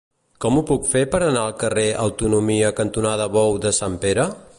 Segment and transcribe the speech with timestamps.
[0.43, 4.27] Com ho puc fer per anar al carrer Autonomia cantonada Bou de Sant Pere?